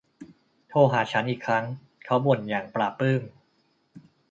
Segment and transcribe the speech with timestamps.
[0.69, 1.65] โทรหาฉันอีกครั้ง
[2.05, 3.23] เขาบ่นอย่างปลาบปลื้ม